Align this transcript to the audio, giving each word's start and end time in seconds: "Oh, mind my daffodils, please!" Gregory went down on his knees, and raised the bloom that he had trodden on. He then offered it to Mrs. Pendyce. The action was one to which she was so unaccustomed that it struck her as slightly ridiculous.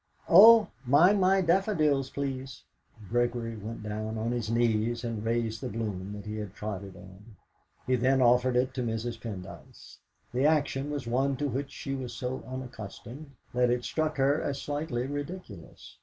"Oh, 0.27 0.69
mind 0.83 1.21
my 1.21 1.41
daffodils, 1.41 2.09
please!" 2.09 2.63
Gregory 3.07 3.55
went 3.55 3.83
down 3.83 4.17
on 4.17 4.31
his 4.31 4.49
knees, 4.49 5.03
and 5.03 5.23
raised 5.23 5.61
the 5.61 5.69
bloom 5.69 6.13
that 6.13 6.25
he 6.25 6.37
had 6.37 6.55
trodden 6.55 6.93
on. 6.95 7.35
He 7.85 7.97
then 7.97 8.19
offered 8.19 8.55
it 8.55 8.73
to 8.73 8.81
Mrs. 8.81 9.21
Pendyce. 9.21 9.99
The 10.33 10.43
action 10.43 10.89
was 10.89 11.05
one 11.05 11.37
to 11.37 11.47
which 11.47 11.69
she 11.69 11.93
was 11.93 12.13
so 12.13 12.41
unaccustomed 12.47 13.35
that 13.53 13.69
it 13.69 13.83
struck 13.83 14.17
her 14.17 14.41
as 14.41 14.59
slightly 14.59 15.05
ridiculous. 15.05 15.99